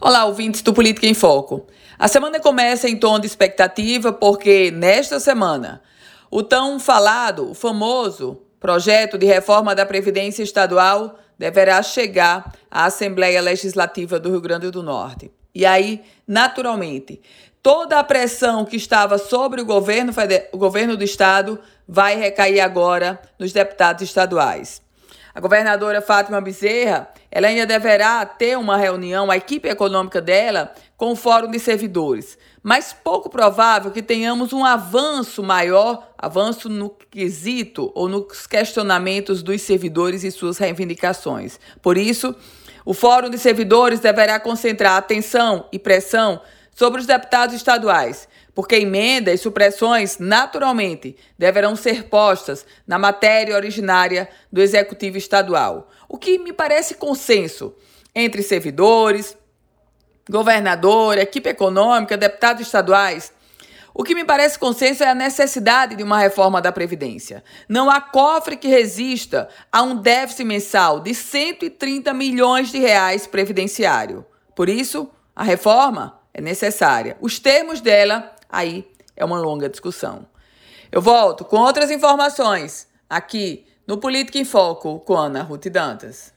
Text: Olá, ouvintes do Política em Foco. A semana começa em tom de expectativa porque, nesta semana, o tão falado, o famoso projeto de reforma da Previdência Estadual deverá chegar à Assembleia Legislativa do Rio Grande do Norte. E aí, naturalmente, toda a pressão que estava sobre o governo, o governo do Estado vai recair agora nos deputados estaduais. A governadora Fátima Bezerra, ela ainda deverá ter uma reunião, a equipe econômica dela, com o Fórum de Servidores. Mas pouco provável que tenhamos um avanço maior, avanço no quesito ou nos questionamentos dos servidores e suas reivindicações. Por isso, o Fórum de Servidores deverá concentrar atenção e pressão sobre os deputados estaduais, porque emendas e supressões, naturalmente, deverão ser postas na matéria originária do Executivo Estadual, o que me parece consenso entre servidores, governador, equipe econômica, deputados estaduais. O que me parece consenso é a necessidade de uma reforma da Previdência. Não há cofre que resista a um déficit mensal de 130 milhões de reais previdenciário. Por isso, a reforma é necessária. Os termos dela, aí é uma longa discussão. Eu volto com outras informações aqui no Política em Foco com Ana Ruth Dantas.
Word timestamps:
Olá, 0.00 0.24
ouvintes 0.24 0.62
do 0.62 0.72
Política 0.72 1.06
em 1.06 1.14
Foco. 1.14 1.66
A 1.98 2.08
semana 2.08 2.40
começa 2.40 2.88
em 2.88 2.96
tom 2.96 3.20
de 3.20 3.26
expectativa 3.26 4.12
porque, 4.12 4.70
nesta 4.70 5.20
semana, 5.20 5.82
o 6.30 6.42
tão 6.42 6.80
falado, 6.80 7.50
o 7.50 7.54
famoso 7.54 8.40
projeto 8.58 9.18
de 9.18 9.26
reforma 9.26 9.74
da 9.74 9.84
Previdência 9.84 10.42
Estadual 10.42 11.18
deverá 11.38 11.82
chegar 11.82 12.52
à 12.70 12.86
Assembleia 12.86 13.40
Legislativa 13.40 14.18
do 14.18 14.30
Rio 14.30 14.40
Grande 14.40 14.70
do 14.70 14.82
Norte. 14.82 15.30
E 15.54 15.66
aí, 15.66 16.02
naturalmente, 16.26 17.20
toda 17.62 17.98
a 17.98 18.04
pressão 18.04 18.64
que 18.64 18.76
estava 18.76 19.18
sobre 19.18 19.60
o 19.60 19.66
governo, 19.66 20.12
o 20.52 20.58
governo 20.58 20.96
do 20.96 21.04
Estado 21.04 21.60
vai 21.86 22.16
recair 22.16 22.60
agora 22.60 23.20
nos 23.38 23.52
deputados 23.52 24.02
estaduais. 24.02 24.80
A 25.34 25.40
governadora 25.40 26.02
Fátima 26.02 26.40
Bezerra, 26.40 27.08
ela 27.30 27.48
ainda 27.48 27.64
deverá 27.64 28.24
ter 28.26 28.58
uma 28.58 28.76
reunião, 28.76 29.30
a 29.30 29.36
equipe 29.36 29.66
econômica 29.66 30.20
dela, 30.20 30.74
com 30.96 31.12
o 31.12 31.16
Fórum 31.16 31.50
de 31.50 31.58
Servidores. 31.58 32.36
Mas 32.62 32.92
pouco 32.92 33.30
provável 33.30 33.90
que 33.90 34.02
tenhamos 34.02 34.52
um 34.52 34.64
avanço 34.64 35.42
maior, 35.42 36.06
avanço 36.18 36.68
no 36.68 36.90
quesito 36.90 37.90
ou 37.94 38.08
nos 38.08 38.46
questionamentos 38.46 39.42
dos 39.42 39.62
servidores 39.62 40.22
e 40.22 40.30
suas 40.30 40.58
reivindicações. 40.58 41.58
Por 41.80 41.96
isso, 41.96 42.36
o 42.84 42.92
Fórum 42.92 43.30
de 43.30 43.38
Servidores 43.38 44.00
deverá 44.00 44.38
concentrar 44.38 44.96
atenção 44.96 45.66
e 45.72 45.78
pressão 45.78 46.40
sobre 46.74 47.00
os 47.00 47.06
deputados 47.06 47.54
estaduais, 47.54 48.28
porque 48.54 48.76
emendas 48.76 49.34
e 49.34 49.42
supressões, 49.42 50.18
naturalmente, 50.18 51.16
deverão 51.38 51.76
ser 51.76 52.04
postas 52.04 52.66
na 52.86 52.98
matéria 52.98 53.56
originária 53.56 54.28
do 54.50 54.60
Executivo 54.60 55.16
Estadual, 55.16 55.90
o 56.08 56.18
que 56.18 56.38
me 56.38 56.52
parece 56.52 56.94
consenso 56.94 57.74
entre 58.14 58.42
servidores, 58.42 59.36
governador, 60.28 61.18
equipe 61.18 61.48
econômica, 61.48 62.16
deputados 62.16 62.62
estaduais. 62.62 63.32
O 63.94 64.02
que 64.02 64.14
me 64.14 64.24
parece 64.24 64.58
consenso 64.58 65.02
é 65.02 65.08
a 65.08 65.14
necessidade 65.14 65.96
de 65.96 66.02
uma 66.02 66.18
reforma 66.18 66.62
da 66.62 66.72
Previdência. 66.72 67.44
Não 67.68 67.90
há 67.90 68.00
cofre 68.00 68.56
que 68.56 68.68
resista 68.68 69.48
a 69.70 69.82
um 69.82 69.96
déficit 69.96 70.44
mensal 70.44 71.00
de 71.00 71.14
130 71.14 72.14
milhões 72.14 72.70
de 72.70 72.78
reais 72.78 73.26
previdenciário. 73.26 74.24
Por 74.54 74.68
isso, 74.68 75.10
a 75.36 75.42
reforma 75.42 76.21
é 76.34 76.40
necessária. 76.40 77.16
Os 77.20 77.38
termos 77.38 77.80
dela, 77.80 78.34
aí 78.48 78.90
é 79.16 79.24
uma 79.24 79.38
longa 79.38 79.68
discussão. 79.68 80.26
Eu 80.90 81.00
volto 81.00 81.44
com 81.44 81.56
outras 81.56 81.90
informações 81.90 82.86
aqui 83.08 83.66
no 83.86 83.98
Política 83.98 84.38
em 84.38 84.44
Foco 84.44 85.00
com 85.00 85.16
Ana 85.16 85.42
Ruth 85.42 85.66
Dantas. 85.66 86.32